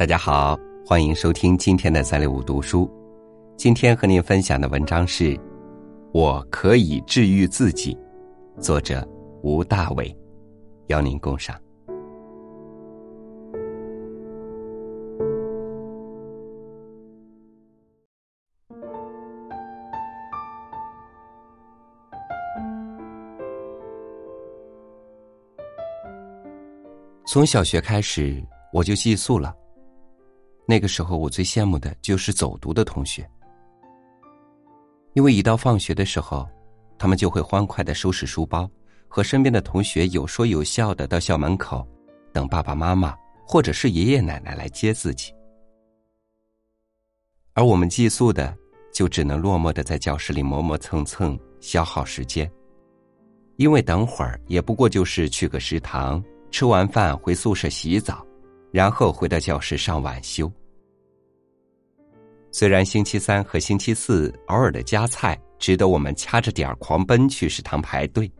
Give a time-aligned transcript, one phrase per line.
[0.00, 2.90] 大家好，欢迎收听今天的三六五读书。
[3.54, 5.36] 今天和您分享的文章是
[6.14, 7.94] 《我可以治愈自己》，
[8.62, 9.06] 作者
[9.42, 10.16] 吴大伟，
[10.86, 11.54] 邀您共赏。
[27.26, 28.42] 从小学开始，
[28.72, 29.54] 我就寄宿了。
[30.70, 33.28] 那个时候，我最羡慕的就是走读的同学，
[35.14, 36.48] 因为一到放学的时候，
[36.96, 38.70] 他们就会欢快的收拾书包，
[39.08, 41.84] 和身边的同学有说有笑的到校门口，
[42.32, 45.34] 等爸爸妈妈或者是爷爷奶奶来接自己。
[47.52, 48.56] 而我们寄宿的，
[48.92, 52.48] 就只能落寞的在教室里磨磨蹭蹭，消耗时间，
[53.56, 58.24] 因为等会儿也不过就是去个食堂，吃完饭回宿舍洗澡，
[58.70, 60.48] 然后回到教室上晚修。
[62.52, 68.30] 虽然星期三和星期四偶尔的加菜值得我们掐着点儿狂奔去食堂排队，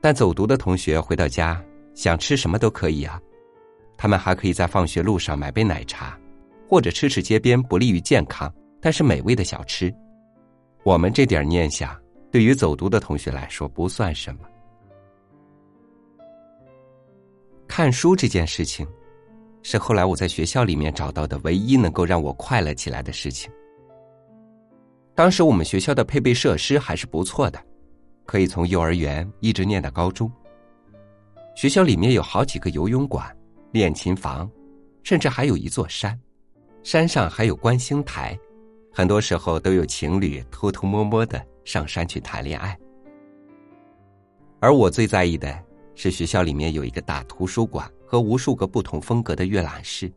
[0.00, 1.62] 但走读的同学回到家
[1.94, 3.20] 想吃什么都可以啊。
[3.96, 6.18] 他们还可以在放学路上买杯奶茶，
[6.66, 9.94] 或者吃吃街边不利于健康但是美味的小吃。
[10.82, 11.94] 我们这点念想，
[12.30, 14.40] 对于走读的同学来说不算什么。
[17.68, 18.86] 看书这件事情。
[19.62, 23.50] 是后来我在学校里面找到的唯一能够让我快乐起来的事情。
[25.14, 27.62] 当时我们学校的配备设施还是不错的，
[28.24, 30.30] 可以从幼儿园一直念到高中。
[31.54, 33.24] 学校里面有好几个游泳馆、
[33.72, 34.50] 练琴房，
[35.02, 36.18] 甚至还有一座山，
[36.82, 38.36] 山上还有观星台，
[38.92, 42.76] 很多时候都有情侣偷偷摸摸的上山去谈恋爱。
[44.60, 45.56] 而我最在意的
[45.94, 47.88] 是学校里面有一个大图书馆。
[48.12, 50.12] 和无数个不同风格的阅览室，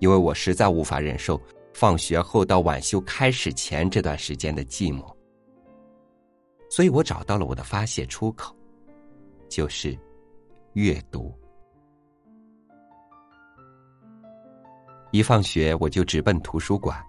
[0.00, 1.40] 因为我实在无法忍受
[1.72, 5.14] 放学后到晚修开始前这段时间的寂寞，
[6.68, 8.52] 所以我找到了我的发泄出口，
[9.48, 9.96] 就是
[10.72, 11.32] 阅读。
[15.12, 17.00] 一放学我就直奔图书馆，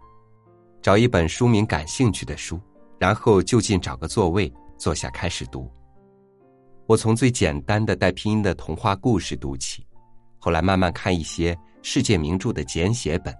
[0.80, 2.62] 找一本书名感兴趣的书，
[3.00, 5.68] 然后就近找个座位坐下开始读。
[6.86, 9.84] 我从最简单的带拼音的童话故事读起。
[10.44, 13.34] 后来慢慢看一些世界名著的简写本，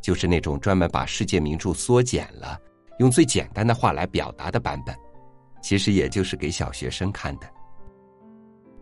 [0.00, 2.58] 就是那种专门把世界名著缩减了，
[2.98, 4.92] 用最简单的话来表达的版本，
[5.62, 7.46] 其实也就是给小学生看的。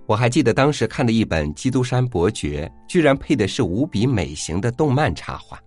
[0.06, 5.60] 我还记得当时看的一本《基督山伯爵》，居然配的是无比美型的动漫插画，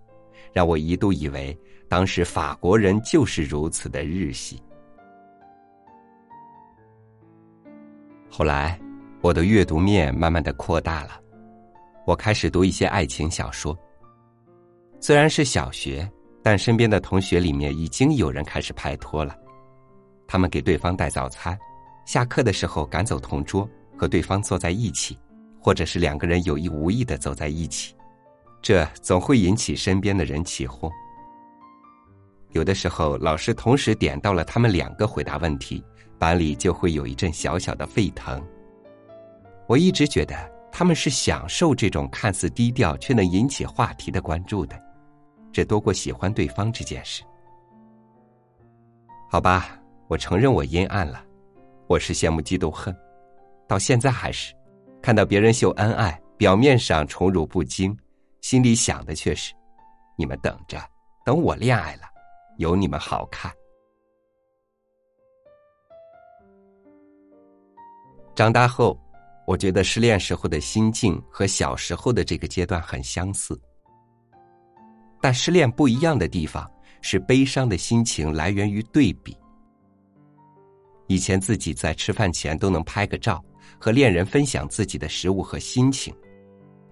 [0.52, 1.56] 让我一度以为
[1.88, 4.60] 当时法国人就是如此的日系。
[8.28, 8.76] 后来，
[9.20, 11.20] 我的阅读面慢慢的扩大了。
[12.06, 13.76] 我开始读一些爱情小说。
[14.98, 16.10] 虽然是小学，
[16.42, 19.36] 但身边的同学里面已经有人开始拍拖了。
[20.26, 21.58] 他们给对方带早餐，
[22.06, 25.18] 下课的时候赶走同桌，和对方坐在一起，
[25.60, 27.94] 或者是两个人有意无意的走在一起，
[28.62, 30.90] 这总会引起身边的人起哄。
[32.52, 35.84] 有的时候，老师同时点到了他们两个回答问题，
[36.18, 38.42] 班里就会有一阵小小的沸腾。
[39.66, 40.59] 我一直觉得。
[40.72, 44.80] 他们是享受这种看似低调却能引起话题的关注的，
[45.52, 47.22] 这多过喜欢对方这件事。
[49.28, 51.22] 好吧，我承认我阴暗了，
[51.86, 52.96] 我是羡慕嫉妒恨，
[53.68, 54.54] 到现在还是，
[55.02, 57.96] 看到别人秀恩爱，表面上宠辱不惊，
[58.40, 59.52] 心里想的却是，
[60.16, 60.78] 你们等着，
[61.24, 62.02] 等我恋爱了，
[62.56, 63.52] 有你们好看。
[68.34, 68.98] 长大后。
[69.46, 73.60] 我觉得失恋时候的心境和小时候的这个阶段很相似，
[75.20, 76.70] 但失恋不一样的地方
[77.00, 79.36] 是悲伤的心情来源于对比。
[81.08, 83.44] 以前自己在吃饭前都能拍个照，
[83.80, 86.14] 和恋人分享自己的食物和心情；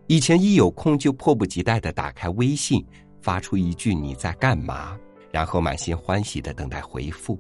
[0.09, 2.85] 以前一有空就迫不及待的打开微信，
[3.23, 4.99] 发出一句“你在干嘛”，
[5.31, 7.39] 然后满心欢喜的等待回复。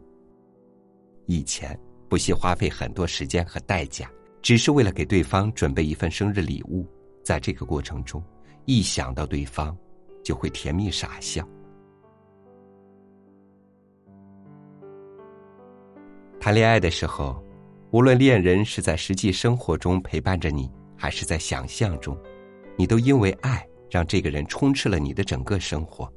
[1.27, 1.77] 以前
[2.09, 4.09] 不惜花费很多时间和代价。
[4.41, 6.87] 只是为了给对方准备一份生日礼物，
[7.23, 8.23] 在这个过程中，
[8.65, 9.77] 一想到对方，
[10.23, 11.47] 就会甜蜜傻笑。
[16.41, 17.43] 谈恋爱的时候，
[17.91, 22.17] 无论恋人是在实际生活中陪伴着你，还是在想象中，
[22.77, 26.11] 你都因为爱让这个人充斥了你的整个生活。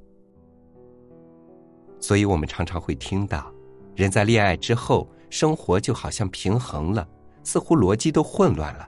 [2.00, 3.51] 所以我们常常会听到，
[3.95, 7.07] 人在恋爱之后，生活就好像平衡了。
[7.43, 8.88] 似乎逻辑都混乱了，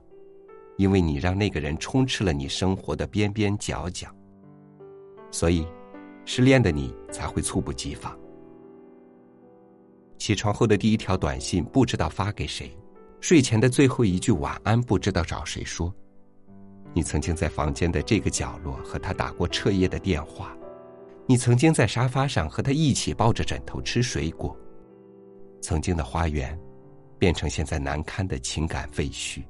[0.77, 4.07] 因为你让那个人充斥了你生活的边边角角。
[5.31, 5.67] 所以，
[6.25, 8.17] 失恋的你才会猝不及防。
[10.17, 12.77] 起床后的第一条短信不知道发给谁，
[13.19, 15.93] 睡前的最后一句晚安不知道找谁说。
[16.93, 20.55] 你曾经在房间的这个角落和他打过彻夜的电话，
[21.25, 24.55] 你曾经在沙发上和他一起抱着枕头吃水果。
[25.59, 26.57] 曾经的花园，
[27.23, 29.41] 变成现在难堪的情感废墟。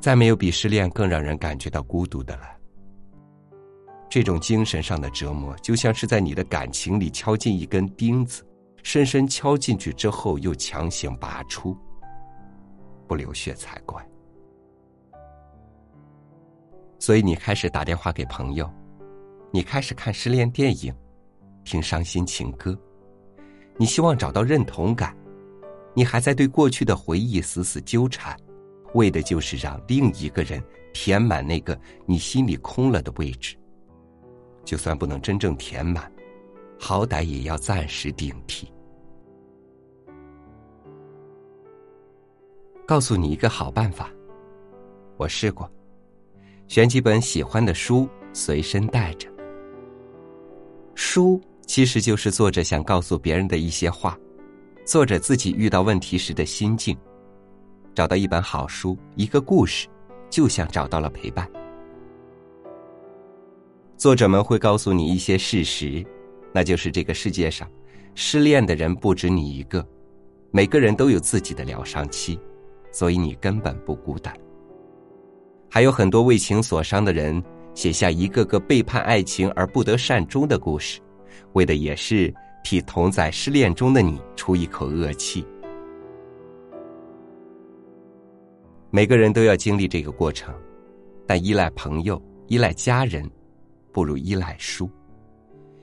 [0.00, 2.56] 再没有比失恋更让人感觉到孤独的了。
[4.08, 8.42] 这种精神上的折磨，就像是在你的感情里敲进一根钉子，
[8.82, 11.76] 深深敲进去之后又强行拔出，
[13.06, 14.02] 不流血才怪。
[16.98, 18.72] 所以你开始打电话给朋友，
[19.50, 20.94] 你开始看失恋电影，
[21.62, 22.74] 听伤心情歌，
[23.76, 25.16] 你希望找到认同感，
[25.94, 28.36] 你还在对过去的回忆死死纠缠。
[28.94, 33.56] 为的就是让另一个人填满那个你心里空了的位置。
[34.64, 36.12] 就算不能真正填满，
[36.78, 38.70] 好歹也要暂时顶替。
[42.86, 44.10] 告诉你一个好办法，
[45.16, 45.70] 我试过，
[46.68, 49.26] 选几本喜欢的书随身带着。
[50.94, 51.40] 书
[51.72, 54.14] 其实就是作者想告诉别人的一些话，
[54.84, 56.94] 作者自己遇到问题时的心境。
[57.94, 59.88] 找到一本好书，一个故事，
[60.28, 61.50] 就像找到了陪伴。
[63.96, 66.04] 作者们会告诉你一些事实，
[66.52, 67.66] 那就是这个世界上，
[68.14, 69.82] 失恋的人不止你一个，
[70.50, 72.38] 每个人都有自己的疗伤期，
[72.90, 74.36] 所以你根本不孤单。
[75.70, 77.42] 还有很多为情所伤的人，
[77.74, 81.00] 写下一个个背叛爱情而不得善终的故事，
[81.52, 82.32] 为的也是
[82.64, 85.44] 替同在失恋中的你出一口恶气。
[88.90, 90.54] 每个人都要经历这个过程，
[91.26, 93.28] 但依赖朋友、依赖家人，
[93.90, 94.90] 不如依赖书。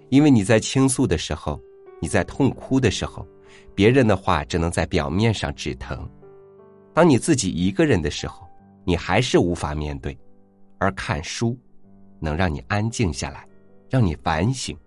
[0.10, 1.60] 因为你在倾诉的时候，
[2.00, 3.28] 你在痛哭的时候，
[3.74, 5.98] 别人的话只能在表面上止疼；
[6.94, 8.48] 当你自己一个人的时候，
[8.86, 10.18] 你还是无法面对。
[10.78, 11.58] 而看书，
[12.20, 13.46] 能让你安静下来，
[13.90, 14.78] 让你反省，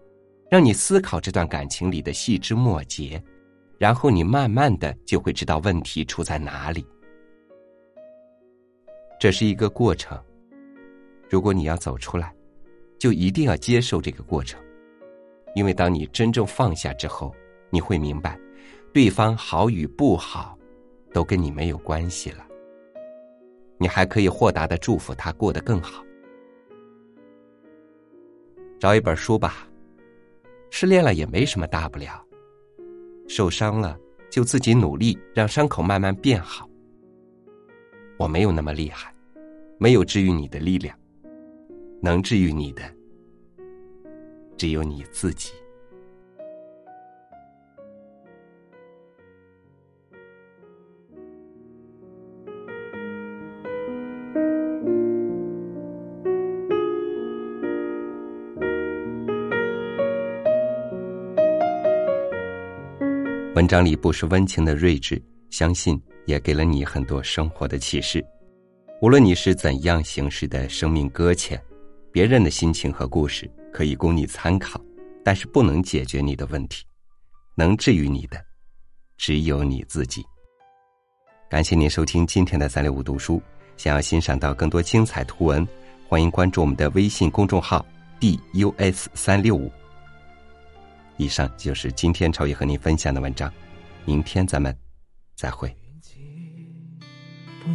[0.53, 3.19] 让你思考这段感情里的细枝末节，
[3.79, 6.87] 然后你慢慢的就会知道问题出在哪里。
[9.19, 10.23] 这是一个过程。
[11.31, 12.35] 如果你要走出来，
[12.99, 14.61] 就一定要接受这个过程，
[15.55, 17.35] 因为当你真正放下之后，
[17.71, 18.39] 你会明白，
[18.93, 20.59] 对方好与不好，
[21.15, 22.47] 都跟你没有关系了。
[23.79, 26.05] 你还可以豁达的祝福他过得更好。
[28.79, 29.67] 找一本书吧，
[30.75, 32.25] 失恋了也没什么大不了，
[33.29, 33.97] 受伤了
[34.31, 36.67] 就自己努力让伤口慢慢变好。
[38.17, 39.13] 我没有那么厉害。
[39.79, 40.97] 没有治愈你的力量，
[42.01, 42.83] 能治愈你的
[44.57, 45.53] 只有你自己。
[63.55, 68.25] 文章里不失温情的睿智，相信也给了你很多生活的启示。
[69.03, 71.63] 无论你是怎样形式的生命搁浅，
[72.11, 74.81] 别人的心情和故事可以供你参考，
[75.23, 76.82] 但是不能解决你的问题，
[77.55, 78.43] 能治愈你的
[79.19, 80.25] 只有你自己。
[81.51, 83.39] 感谢您收听今天的三六五读书，
[83.77, 85.69] 想要欣赏到更多精彩图文，
[86.09, 87.85] 欢迎关注我们的微信公众号
[88.19, 89.71] dus 三六五。
[91.17, 93.53] 以上就是今天超越和您分享的文章，
[94.05, 94.77] 明天咱们
[95.35, 95.75] 再会。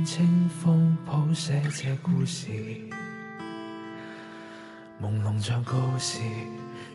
[0.06, 2.48] 清风谱写这故事，
[5.01, 6.20] 朦胧像告示，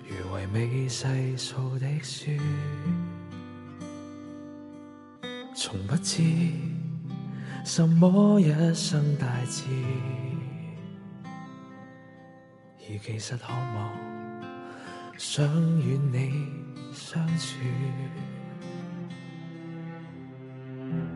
[0.06, 2.30] 如唯美细数的书。
[5.54, 6.22] 从不知
[7.64, 9.64] 什么一生大志，
[12.78, 13.92] 而其实渴望
[15.24, 15.46] 想
[15.78, 16.50] 与你
[16.92, 17.56] 相处。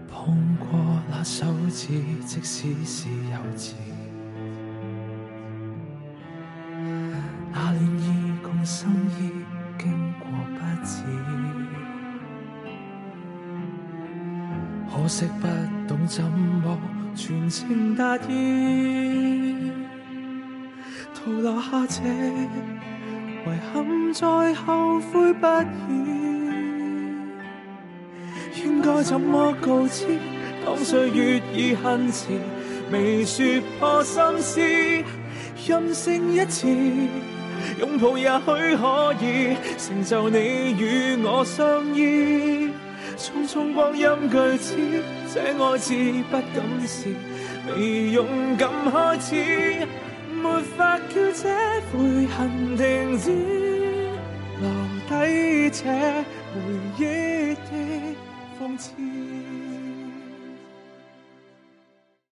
[0.08, 0.78] 碰过
[1.10, 1.88] 那手指，
[2.24, 3.74] 即使是幼稚，
[7.52, 9.32] 那恋意共心意
[9.76, 11.02] 经过不止，
[14.88, 15.48] 可惜不
[15.88, 16.78] 懂怎么
[17.16, 19.72] 全情达意，
[21.12, 22.00] 徒留下这，
[24.18, 25.46] 再后悔不
[25.90, 25.92] 已。
[28.64, 30.06] 应该怎么告知？
[30.64, 32.28] 当岁月已恨迟，
[32.90, 34.60] 未说破心思，
[35.68, 36.66] 任性一次，
[37.78, 40.38] 拥抱也许可以成就你
[40.78, 42.70] 与我相依。
[43.18, 44.74] 匆匆光阴句子，
[45.34, 45.94] 这爱字
[46.30, 47.14] 不敢是
[47.68, 49.86] 未勇敢开始，
[50.42, 51.50] 没法叫这
[51.92, 53.65] 悔恨停止，
[55.70, 55.84] 这
[56.52, 56.60] 回
[56.98, 58.16] 忆的
[58.58, 59.65] 讽刺。